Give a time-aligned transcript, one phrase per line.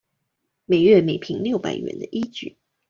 [0.65, 2.57] 每月每坪六百元的依據